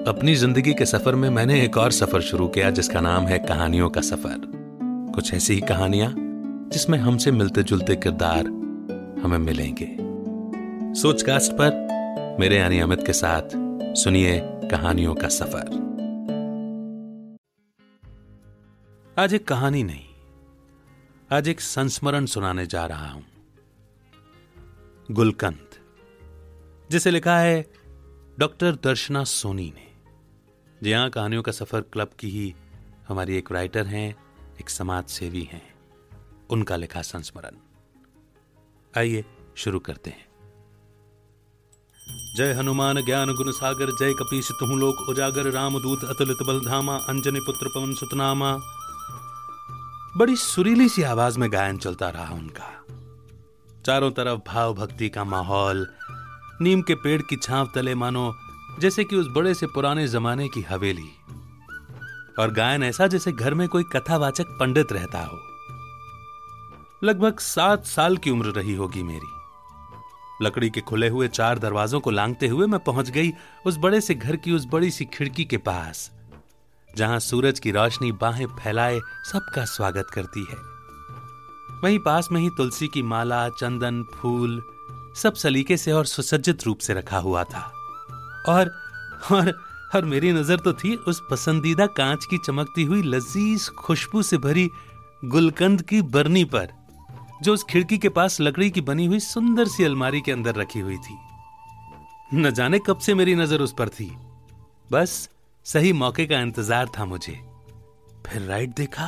[0.00, 3.88] अपनी ज़िंदगी के सफ़र में मैंने एक और सफ़र शुरू किया, जिसका नाम है कहानियों
[3.90, 4.40] का सफ़र।
[5.14, 6.12] कुछ ऐसी ही कहानियाँ,
[6.72, 8.46] जिसमें हमसे मिलते जुलते किरदार
[9.22, 9.88] हमें मिलेंगे।
[11.00, 13.56] सोचकास्ट पर मेरे यानी अमित के साथ
[13.96, 15.68] सुनिए कहानियों का सफ़र।
[19.16, 20.06] आज एक कहानी नहीं,
[21.30, 23.24] आज एक संस्मरण सुनाने जा रहा हूँ।
[25.08, 25.78] गुलकंद,
[26.90, 27.64] जिसे लिखा है
[28.38, 29.88] डॉक्टर दर्शना सोनी ने।
[30.82, 32.54] जी हाँ कहानियों का सफ़र क्लब की ही
[33.08, 34.16] हमारी एक राइटर हैं,
[34.60, 35.74] एक समाज सेवी हैं।
[36.50, 37.56] उनका लिखा संस्मरण।
[38.96, 39.24] आइए,
[39.56, 40.26] शुरू करते हैं।
[42.36, 47.40] जय हनुमान ज्ञान गुण सागर, जय कपीश तुह लोक उजागर राम दूत अतुलित बलधामा अंजनी
[47.40, 48.58] पुत्र पवन सुतनामा।
[50.16, 52.84] बड़ी सुरीली सी आवाज़ में गायन चलता रहा उनका।
[53.84, 55.94] चारों तरफ़ भाव भक्ति का माहौल,
[56.60, 58.34] नीम के पेड़ की छांव तले मानो
[58.80, 61.10] जैसे कि उस बड़े से पुराने जमाने की हवेली।
[62.38, 65.38] और गायन ऐसा जैसे घर में कोई कथावाचक पंडित रहता हो।
[67.04, 69.40] लगभग सात साल की उम्र रही होगी मेरी।
[70.42, 73.30] लकड़ी के खुले हुए चार दरवाजों को लांगते हुए मैं पहुँच गई
[73.66, 76.10] उस बड़े से घर की उस बड़ी सी खिड़की के पास,
[76.96, 79.00] जहाँ सूरज की रोशनी बाहें फैलाए
[79.32, 80.56] सबका स्वागत करती है।
[81.84, 84.62] वहीं पास में ही तुलसी की माला, चंदन, फूल
[85.16, 87.72] सब सलीके से और सुसज्जित रूप से रखा हुआ था।
[88.48, 88.72] और
[89.32, 89.52] और
[89.94, 94.68] और मेरी नज़र तो थी उस पसंदीदा कांच की चमकती हुई लजीज खुशबू से भरी
[95.24, 96.68] गुलकंद की बरनी पर,
[97.42, 100.80] जो उस खिड़की के पास लकड़ी की बनी हुई सुंदर सी अलमारी के अंदर रखी
[100.80, 101.16] हुई थी।
[102.34, 104.10] न जाने कब से मेरी नज़र उस पर थी।
[104.92, 105.28] बस
[105.66, 107.32] सही मौके का इंतज़ार था मुझे।
[108.26, 109.06] फिर राइट देखा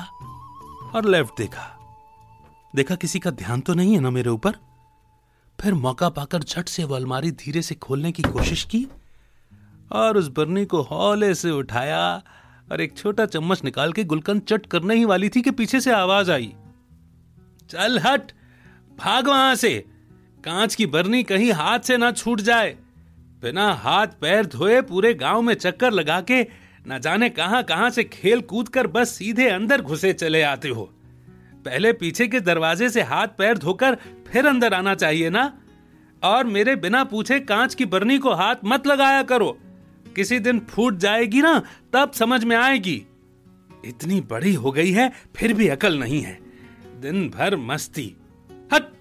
[0.94, 1.68] और लेफ़्ट देखा।
[2.74, 4.56] देखा किसी का ध्यान तो नहीं है ना मेरे ऊपर?
[5.58, 8.86] फिर मौका पाकर झट से वो अलमारी धीरे से खोलने की कोशिश की
[9.92, 12.22] और उस बर्नी को हौले से उठाया
[12.72, 15.92] और एक छोटा चम्मच निकाल के गुलकंद चट करने ही वाली थी कि पीछे से
[15.92, 16.54] आवाज़ आई।
[17.70, 18.32] चल हट,
[18.98, 19.84] भाग वहाँ से।
[20.44, 22.76] कांच की बरनी कहीं हाथ से ना छूट जाए।
[23.42, 26.46] बिना हाथ पैर धोए पूरे गाँव में चक्कर लगा के
[26.88, 30.82] न जाने कहाँ कहाँ से खेल कूद कर बस सीधे अंदर घुसे चले आते हो।
[31.64, 33.94] पहले पीछे के दरवाजे से हाथ पैर धोकर
[34.32, 35.58] फिर अंदर आना चाहिए ना?
[36.24, 39.58] और मेरे बिना पूछे कांच की बरनी को हाथ मत लगाया करो।
[40.16, 41.62] किसी दिन फूट जाएगी ना,
[41.92, 43.02] तब समझ में आएगी।
[43.84, 46.38] इतनी बड़ी हो गई है, फिर भी अकल नहीं है।
[47.00, 48.16] दिन भर मस्ती।
[48.72, 48.92] हट!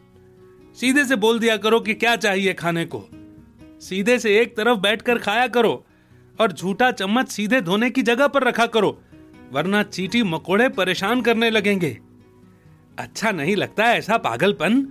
[0.75, 3.03] सीधे से बोल दिया करो कि क्या चाहिए खाने को।
[3.81, 5.85] सीधे से एक तरफ़ बैठकर खाया करो,
[6.41, 9.01] और झूठा चम्मच सीधे धोने की जगह पर रखा करो,
[9.51, 11.99] वरना चीटी मकोड़े परेशान करने लगेंगे।
[12.99, 14.87] अच्छा नहीं लगता ऐसा पागलपन।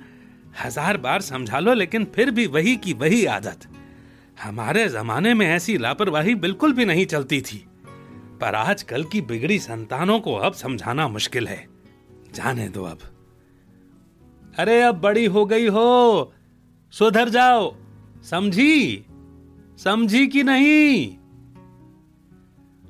[0.64, 3.69] हज़ार बार समझा लो, लेकिन फिर भी वही की वही आदत।
[4.42, 7.68] हमारे जमाने में ऐसी लापरवाही बिल्कुल भी नहीं चलती थी।
[8.40, 11.68] पर आजकल की बिगड़ी संतानों को अब समझाना मुश्किल है।
[12.34, 12.98] जाने दो अब।
[14.58, 16.32] अरे अब बड़ी हो गई हो।
[16.90, 17.76] सुधर जाओ।
[18.22, 19.04] समझी?
[19.78, 21.16] समझी कि नहीं?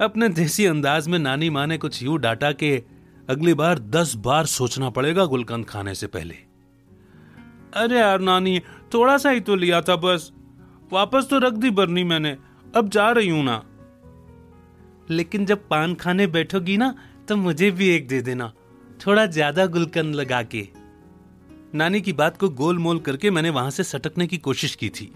[0.00, 2.82] अपने देसी अंदाज में नानी माँ ने कुछ यूँ डाटा के
[3.30, 6.34] अगली बार दस बार सोचना पड़ेगा गुलकंद खाने से पहले।
[7.74, 8.60] अरे यार नानी,
[8.94, 10.32] थोड़ा सा ही तो लिया था बस।
[10.92, 12.36] वापस तो रख दी बरनी मैंने,
[12.76, 13.62] अब जा रही हूँ ना।
[15.10, 16.94] लेकिन जब पान खाने बैठोगी ना
[17.28, 18.52] तो मुझे भी एक दे देना,
[19.06, 20.68] थोड़ा ज़्यादा गुलकंद लगा के।
[21.74, 25.12] नानी की बात को गोल मोल करके मैंने वहाँ से सटकने की कोशिश की थी।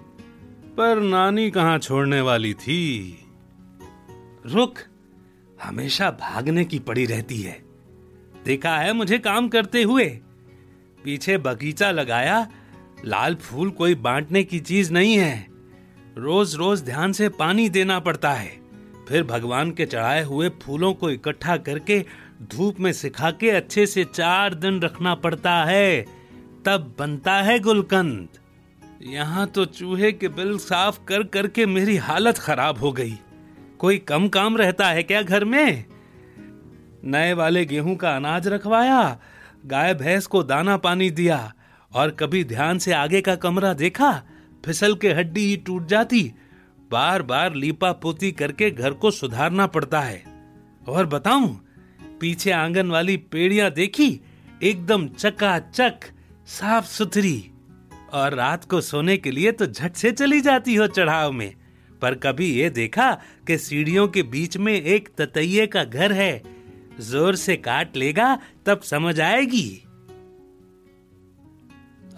[0.76, 3.18] पर नानी कहाँ छोड़ने वाली थी?
[4.46, 4.74] रुक,
[5.62, 7.62] हमेशा भागने की पड़ी रहती है।
[8.44, 10.06] देखा है मुझे काम करते हुए।
[11.04, 12.46] पीछे बगीचा लगाया,
[13.04, 15.53] लाल फूल कोई बांटने की चीज़ नहीं है।
[16.18, 18.50] रोज रोज ध्यान से पानी देना पड़ता है।
[19.08, 21.98] फिर भगवान के चढ़ाए हुए फूलों को इकट्ठा करके
[22.42, 26.02] धूप में सिखा के अच्छे से चार दिन रखना पड़ता है।
[26.64, 28.28] तब बनता है गुलकंद।
[29.02, 33.14] यहाँ तो चूहे के बिल साफ़ कर करके मेरी हालत खराब हो गई।
[33.78, 35.84] कोई कम काम रहता है क्या घर में?
[37.04, 39.18] नए वाले गेहूँ का अनाज रखवाया,
[39.66, 41.52] गाय भैंस को दाना पानी दिया,
[41.92, 44.22] और कभी ध्यान से आगे का कमरा देखा
[44.64, 46.32] फिसल के हड्डी ही टूट जाती।
[46.90, 50.24] बार बार लीपा पोती करके घर को सुधारना पड़ता है।
[50.88, 51.66] और बताऊँ,
[52.20, 54.20] पीछे आँगन वाली पेड़ियाँ देखी,
[54.62, 56.00] एकदम चकाचक
[56.46, 57.50] साफ़ सुथरी
[58.12, 61.54] और रात को सोने के लिए तो झट से चली जाती हो चढ़ाव में।
[62.02, 63.12] पर कभी ये देखा
[63.46, 66.42] कि सीढ़ियों के बीच में एक ततैये का घर है।
[67.00, 69.84] ज़ोर से काट लेगा, तब समझ आएगी।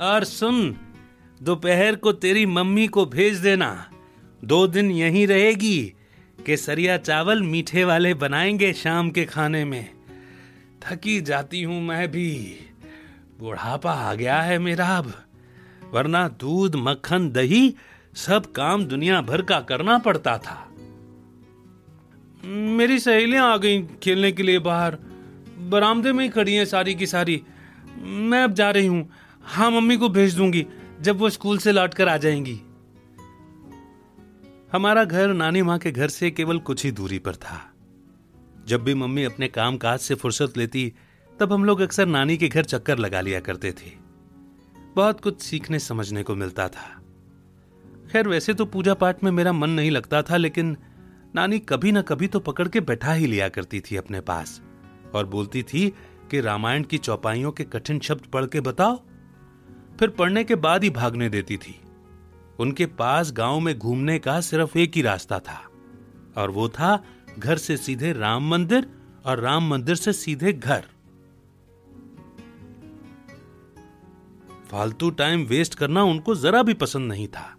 [0.00, 0.76] और सुन
[1.43, 3.91] दोपहर को तेरी मम्मी को भेज देना।
[4.44, 5.94] दो दिन यहीं रहेगी
[6.47, 9.91] केसरिया चावल मीठे वाले बनाएँगे शाम के खाने में।
[10.83, 12.59] थकी जाती हूँ मैं भी।
[13.38, 15.25] बुढ़ापा आ गया है मेरा अब।
[15.93, 17.75] वरना दूध, मक्खन, दही
[18.15, 20.73] सब काम दुनिया भर का करना पड़ता था।
[22.44, 24.99] मेरी सहेलियाँ आ गई खेलने के लिए बाहर।
[25.59, 27.43] बरामदे में ही खड़ी हैं सारी की सारी।
[28.03, 29.11] मैं अब जा रही हूँ।
[29.43, 30.67] हाँ मम्मी को भेज दूँगी।
[31.00, 32.60] जब वो स्कूल से लौट कर आ जाएँगी।
[34.72, 37.72] हमारा घर नानी माँ के घर से केवल कुछ ही दूरी पर था।
[38.66, 40.93] जब भी मम्मी अपने काम काज से फुर्सत लेती,
[41.40, 44.06] तब हम लोग अक्सर नानी के घर चक्कर लगा लिया करते थे।
[44.96, 47.02] बहुत कुछ सीखने समझने को मिलता था।
[48.12, 50.76] खैर, वैसे तो पूजा पाठ में मेरा मन नहीं लगता था, लेकिन
[51.34, 54.62] नानी कभी ना कभी तो पकड़ के बैठा ही लिया करती थी अपने पास
[55.14, 55.94] और बोलती थी
[56.31, 59.02] कि रामायण की चौपाइयों के कठिन शब्द पढ़ के बताओ।
[60.00, 61.81] फिर पढ़ने के बाद ही भागने देती थी।
[62.58, 65.60] उनके पास गाँव में घूमने का सिर्फ़ एक ही रास्ता था,
[66.37, 67.04] और वो था
[67.38, 68.87] घर से सीधे राम मंदिर
[69.26, 70.84] और राम मंदिर से सीधे घर।
[74.70, 77.56] फालतू टाइम वेस्ट करना उनको जरा भी पसंद नहीं था।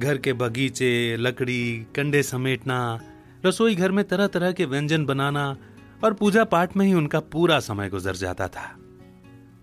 [0.00, 3.00] घर के बगीचे, लकड़ी, कंडे समेटना,
[3.46, 5.56] रसोई घर में तरह तरह के व्यंजन बनाना
[6.04, 8.64] और पूजा पाठ में ही उनका पूरा समय गुजर जाता था।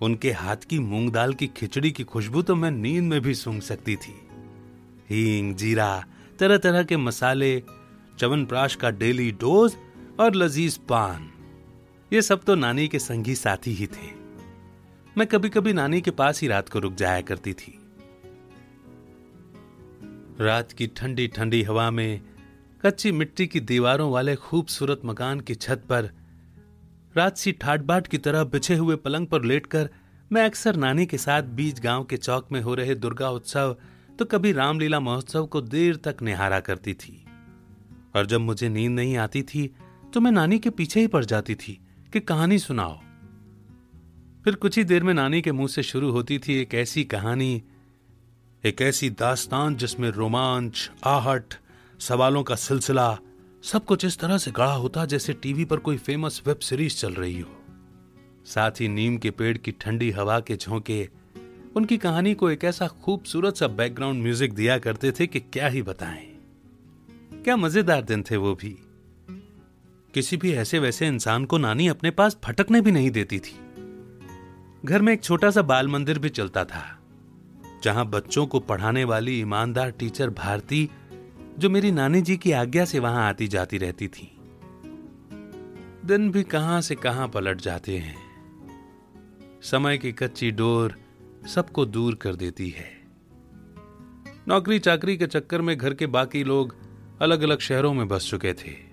[0.01, 3.61] उनके हाथ की मूंग दाल की खिचड़ी की खुशबू तो मैं नींद में भी सूंघ
[3.61, 4.13] सकती थी।
[5.09, 6.05] हींग, जीरा
[6.39, 7.59] तरह तरह के मसाले,
[8.19, 9.75] च्यवनप्राश का डेली डोज
[10.19, 11.29] और लजीज पान,
[12.11, 14.09] ये सब तो नानी के संगी साथी ही थे।
[15.15, 17.77] मैं कभी कभी नानी के पास ही रात को रुक जाया करती थी।
[20.39, 22.21] रात की ठंडी ठंडी हवा में
[22.85, 26.09] कच्ची मिट्टी की दीवारों वाले खूबसूरत मकान की छत पर
[27.17, 29.89] रात सी ठाट बाट की तरह बिछे हुए पलंग पर लेटकर
[30.31, 33.75] मैं अक्सर नानी के साथ बीच गाँव के चौक में हो रहे दुर्गा उत्सव
[34.19, 37.25] तो कभी रामलीला महोत्सव को देर तक निहारा करती थी।
[38.15, 39.75] और जब मुझे नींद नहीं आती थी
[40.13, 41.79] तो मैं नानी के पीछे ही पड़ जाती थी
[42.13, 42.97] कि कहानी सुनाओ।
[44.43, 47.63] फिर कुछ ही देर में नानी के मुँह से शुरू होती थी एक ऐसी कहानी,
[48.65, 51.53] एक ऐसी दास्तान जिसमें रोमांच, आहट,
[51.99, 53.17] सवालों का सिलसिला
[53.63, 57.13] सब कुछ इस तरह से गढ़ा होता जैसे टीवी पर कोई फ़ेमस वेब सीरीज़ चल
[57.13, 57.57] रही हो।
[58.45, 61.09] साथ ही नीम के पेड़ की ठंडी हवा के झोंके,
[61.75, 65.81] उनकी कहानी को एक ऐसा खूबसूरत सा बैकग्राउंड म्यूज़िक दिया करते थे कि क्या ही
[65.81, 66.25] बताएँ।
[67.43, 68.77] क्या मज़ेदार दिन थे वो भी।
[70.13, 73.55] किसी भी ऐसे वैसे इंसान को नानी अपने पास फटकने भी नहीं देती थी।
[74.85, 76.83] घर में एक छोटा सा बाल मंदिर भी चलता था,
[77.83, 80.89] जहाँ बच्चों को पढ़ाने वाली ईमानदार टीचर भारती
[81.59, 84.37] जो मेरी नानी जी की आज्ञा से वहाँ आती जाती रहती थी।
[86.05, 88.17] दिन भी कहाँ से कहाँ पलट जाते हैं।
[89.63, 90.99] समय की कच्ची डोर
[91.47, 93.01] सबको दूर कर देती है।
[94.47, 96.75] नौकरी चाकरी के चक्कर में घर के बाकी लोग
[97.21, 98.91] अलग अलग शहरों में बस चुके थे।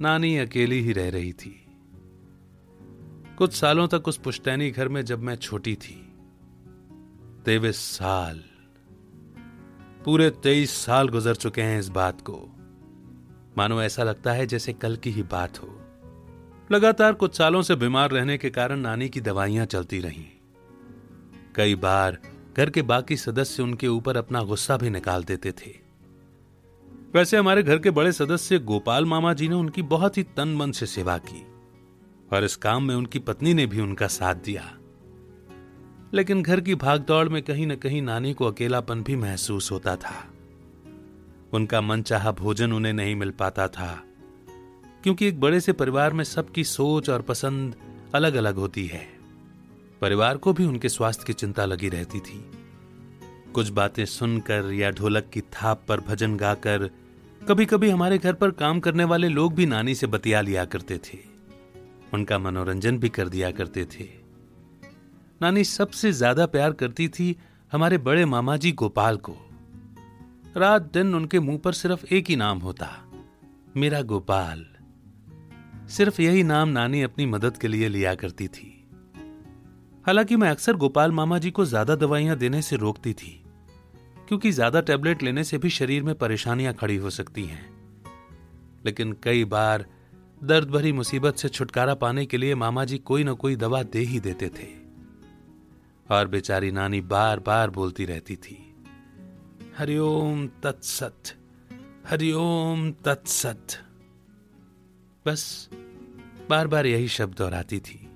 [0.00, 1.66] नानी अकेली ही रह रही थी।
[3.38, 6.06] कुछ सालों तक उस पुश्तैनी घर में जब मैं छोटी थी
[7.44, 8.44] तेईस साल
[10.04, 12.50] पूरे तेईस साल गुजर चुके हैं इस बात को।
[13.58, 15.80] मानो ऐसा लगता है जैसे कल की ही बात हो।
[16.72, 20.24] लगातार कुछ सालों से बीमार रहने के कारण नानी की दवाइयाँ चलती रहीं।
[21.54, 22.18] कई बार
[22.56, 25.78] घर के बाकी सदस्य उनके ऊपर अपना गुस्सा भी निकाल देते थे।
[27.14, 30.72] वैसे हमारे घर के बड़े सदस्य गोपाल मामा जी ने उनकी बहुत ही तन मन
[30.72, 31.46] से सेवा की।
[32.32, 34.76] और इस काम में उनकी पत्नी ने भी उनका साथ दिया।
[36.14, 40.28] लेकिन घर की भागदौड़ में कहीं न कहीं नानी को अकेलापन भी महसूस होता था।
[41.52, 44.02] उनका मन चाह भोजन उन्हें नहीं मिल पाता था,
[45.02, 47.74] क्योंकि एक बड़े से परिवार में सबकी सोच और पसंद
[48.14, 49.06] अलग अलग होती है।
[50.00, 52.50] परिवार को भी उनके स्वास्थ्य की चिंता लगी रहती थी।
[53.54, 56.90] कुछ बातें सुनकर या ढोलक की थाप पर भजन गाकर
[57.48, 60.98] कभी कभी हमारे घर पर काम करने वाले लोग भी नानी से बतिया लिया करते
[60.98, 61.18] थे।
[62.14, 64.19] उनका मनोरंजन भी कर दिया करते थे।
[65.40, 67.36] नानी सबसे ज़्यादा प्यार करती थी
[67.72, 69.32] हमारे बड़े मामा जी गोपाल को।
[70.56, 72.88] रात दिन उनके मुँह पर सिर्फ़ एक ही नाम होता,
[73.76, 74.64] मेरा गोपाल।
[75.88, 78.66] सिर्फ़ यही नाम नानी अपनी मदद के लिए लिया करती थी।
[80.06, 83.32] हालाँकि मैं अक्सर गोपाल मामा जी को ज़्यादा दवाइयाँ देने से रोकती थी,
[84.28, 87.68] क्योंकि ज़्यादा टैबलेट लेने से भी शरीर में परेशानियाँ खड़ी हो सकती हैं।
[88.84, 89.86] लेकिन कई बार
[90.42, 94.00] दर्द भरी मुसीबत से छुटकारा पाने के लिए मामा जी कोई ना कोई दवा दे
[94.02, 94.79] ही देते थे।
[96.10, 98.56] और बेचारी नानी बार बार बोलती रहती थी,
[99.78, 101.36] हरिओम तत्सत
[102.06, 103.76] हरिओम तत्सत।
[105.26, 105.68] बस
[106.50, 108.08] बार बार यही शब्द दोहराती थी।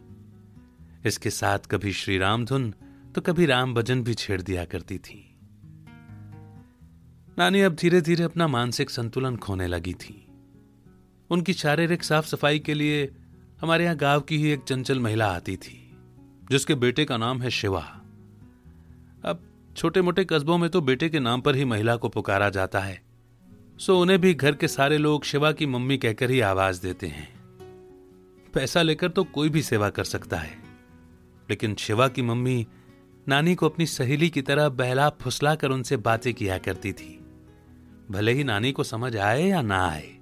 [1.07, 2.75] इसके साथ कभी श्री राम धुन
[3.15, 5.21] तो कभी राम भजन भी छेड़ दिया करती थी।
[7.39, 10.21] नानी अब धीरे धीरे अपना मानसिक संतुलन खोने लगी थी।
[11.31, 13.05] उनकी शारीरिक साफ़ सफ़ाई के लिए
[13.61, 15.84] हमारे यहाँ गाँव की ही एक चंचल महिला आती थी।
[16.51, 17.81] जिसके बेटे का नाम है शिवा।
[19.25, 19.41] अब
[19.77, 23.03] छोटे मोटे कस्बों में तो बेटे के नाम पर ही महिला को पुकारा जाता है।
[23.79, 27.35] सो उन्हें भी घर के सारे लोग शिवा की मम्मी कहकर ही आवाज़ देते हैं।
[28.55, 30.59] पैसा लेकर तो कोई भी सेवा कर सकता है।
[31.51, 32.67] लेकिन शिवा की मम्मी
[33.29, 37.21] नानी को अपनी सहेली की तरह बहला फुसला कर उनसे बातें किया करती थी।
[38.11, 40.17] भले ही नानी को समझ आए या ना आए।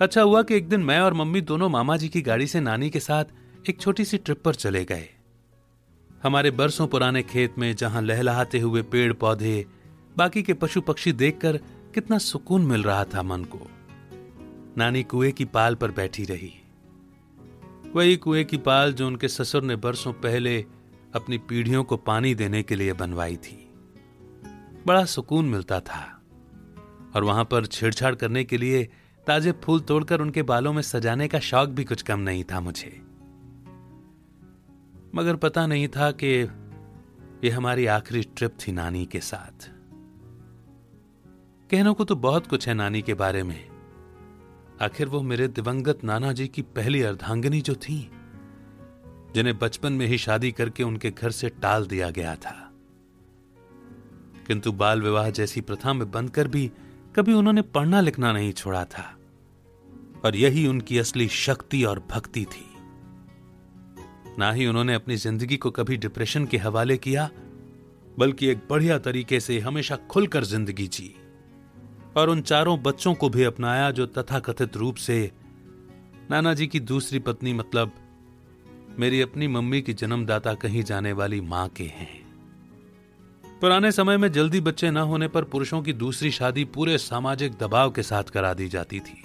[0.00, 2.90] अच्छा हुआ कि एक दिन मैं और मम्मी दोनों मामा जी की गाड़ी से नानी
[2.90, 3.24] के साथ
[3.68, 5.08] एक छोटी सी ट्रिप पर चले गए।
[6.22, 9.66] हमारे बरसों पुराने खेत में जहाँ लहलहाते हुए पेड़ पौधे
[10.16, 11.56] बाकी के पशु पक्षी देखकर
[11.94, 13.70] कितना सुकून मिल रहा था मन को।
[14.76, 16.54] नानी कुएँ की पाल पर बैठी रही।
[17.94, 20.64] वही कुएँ की पाल जो उनके ससुर ने बरसों पहले
[21.14, 23.70] अपनी पीढ़ियों को पानी देने के लिए बनवाई थी।
[24.86, 26.22] बड़ा सुकून मिलता था।
[27.16, 28.88] और वहाँ पर छेड़छाड़ करने के लिए
[29.26, 33.01] ताजे फूल तोड़कर उनके बालों में सजाने का शौक भी कुछ कम नहीं था मुझे।
[35.14, 36.48] मगर पता नहीं था कि
[37.44, 39.70] यह हमारी आखिरी ट्रिप थी नानी के साथ।
[41.70, 43.68] कहने को तो बहुत कुछ है नानी के बारे में।
[44.82, 48.10] आखिर वो मेरे दिवंगत नाना जी की पहली अर्धांगिनी जो थी,
[49.34, 52.72] जिन्हें बचपन में ही शादी करके उनके घर से टाल दिया गया था।
[54.46, 56.70] किंतु बाल विवाह जैसी प्रथा में बंद कर भी
[57.16, 59.18] कभी उन्होंने पढ़ना लिखना नहीं छोड़ा था,
[60.24, 62.71] और यही उनकी असली शक्ति और भक्ति थी।
[64.38, 67.30] ना ही उन्होंने अपनी ज़िंदगी को कभी डिप्रेशन के हवाले किया,
[68.18, 71.14] बल्कि एक बढ़िया तरीके से हमेशा खुलकर ज़िंदगी जी।
[72.16, 75.30] और उन चारों बच्चों को भी अपनाया जो तथाकथित रूप से,
[76.30, 77.92] नाना जी की दूसरी पत्नी मतलब
[78.98, 82.20] मेरी अपनी मम्मी की जन्मदाता कहीं जाने वाली माँ के हैं।
[83.60, 87.90] पुराने समय में जल्दी बच्चे न होने पर पुरुषों की दूसरी शादी पूरे सामाजिक दबाव
[87.90, 89.22] के साथ करा दी जाती थी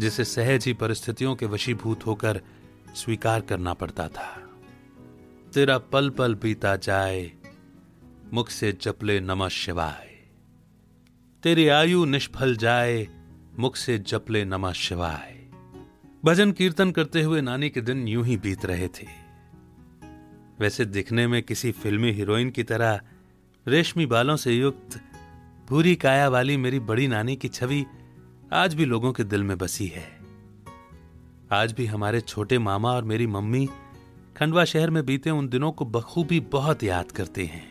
[0.00, 2.40] जिसे सहज ही परिस्थितियों के वशीभूत होकर
[2.94, 4.48] स्वीकार करना पड़ता था।
[5.54, 7.32] तेरा पल पल बीता जाए,
[8.32, 10.12] मुख से जपले नमः शिवाय।
[11.42, 13.08] तेरी आयु निष्फल जाए,
[13.58, 15.48] मुख से जपले नमः शिवाय।
[16.24, 19.06] भजन कीर्तन करते हुए नानी के दिन यूँ ही बीत रहे थे।
[20.60, 23.00] वैसे दिखने में किसी फिल्मी हीरोइन की तरह
[23.68, 25.00] रेशमी बालों से युक्त,
[25.68, 27.86] भूरी काया वाली मेरी बड़ी नानी की छवि
[28.52, 30.21] आज भी लोगों के दिल में बसी है।
[31.52, 33.66] आज भी हमारे छोटे मामा और मेरी मम्मी
[34.36, 37.64] खंडवा शहर में बीते उन दिनों को बखूबी बहुत याद करते हैं।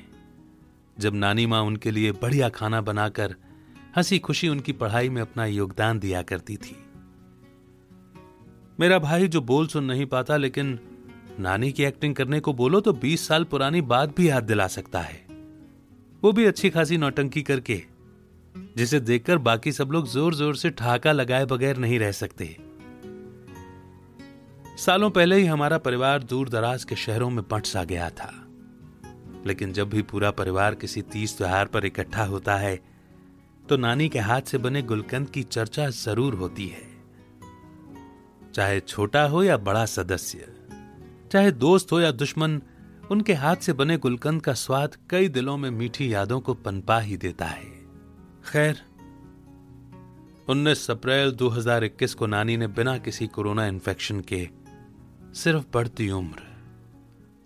[1.00, 3.35] जब नानी माँ उनके लिए बढ़िया खाना बनाकर
[3.97, 6.75] हँसी खुशी उनकी पढ़ाई में अपना योगदान दिया करती थी।
[8.79, 10.79] मेरा भाई जो बोल सुन नहीं पाता लेकिन
[11.39, 15.00] नानी की एक्टिंग करने को बोलो तो 20 साल पुरानी बात भी याद दिला सकता
[15.00, 15.25] है।
[16.23, 17.83] वो भी अच्छी खासी नौटंकी करके,
[18.77, 22.71] जिसे देखकर बाकी सब लोग ज़ोर ज़ोर से ठहाका लगाए बगैर नहीं रह सकते।
[24.81, 28.31] सालों पहले ही हमारा परिवार दूर दराज के शहरों में बंट सा गया था।
[29.45, 32.75] लेकिन जब भी पूरा परिवार किसी तीज त्योहार पर इकट्ठा होता है
[33.69, 36.89] तो नानी के हाथ से बने गुलकंद की चर्चा ज़रूर होती है।
[38.53, 40.47] चाहे छोटा हो या बड़ा सदस्य,
[41.31, 42.61] चाहे दोस्त हो या दुश्मन,
[43.11, 47.17] उनके हाथ से बने गुलकंद का स्वाद कई दिलों में मीठी यादों को पनपा ही
[47.17, 47.69] देता है।
[48.45, 48.81] खैर
[50.47, 54.61] 19 अप्रैल 2021 को नानी ने बिना किसी कोरोना इन्फेक्शन के
[55.33, 56.41] सिर्फ़ बढ़ती उम्र।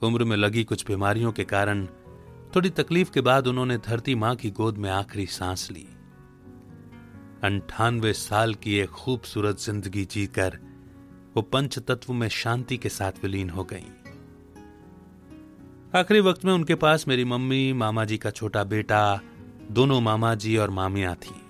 [0.01, 1.85] उम्र में लगी कुछ बीमारियों के कारण
[2.55, 5.87] थोड़ी तकलीफ़ के बाद उन्होंने धरती माँ की गोद में आखिरी सांस ली।
[7.43, 10.57] अंठानवे साल की एक खूबसूरत ज़िंदगी जीकर
[11.35, 13.85] वो पंच तत्व में शांति के साथ विलीन हो गई।
[15.99, 19.21] आखिरी वक्त में उनके पास मेरी मम्मी मामा जी का छोटा बेटा,
[19.71, 21.41] दोनों मामा जी और मामिया थी।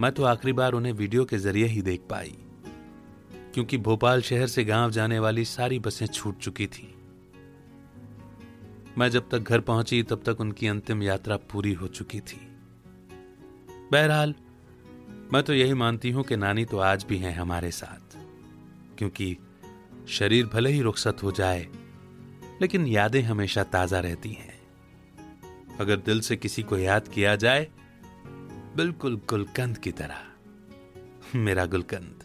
[0.00, 2.36] मैं तो आखिरी बार उन्हें वीडियो के ज़रिए ही देख पाई।
[3.54, 6.88] क्योंकि भोपाल शहर से गाँव जाने वाली सारी बसें छूट चुकी थी।
[8.98, 12.40] मैं जब तक घर पहुँची, तब तक उनकी अंतिम यात्रा पूरी हो चुकी थी।
[13.92, 14.34] बहरहाल,
[15.32, 18.16] मैं तो यही मानती हूँ कि नानी तो आज भी हैं हमारे साथ,
[18.98, 19.36] क्योंकि
[20.08, 21.66] शरीर भले ही रुखसत हो जाए,
[22.60, 24.52] लेकिन यादें हमेशा ताज़ा रहती हैं।
[25.80, 27.66] अगर दिल से किसी को याद किया जाए,
[28.76, 30.20] बिल्कुल गुलकंद की तरह,
[31.36, 32.24] मेरा गुलकंद।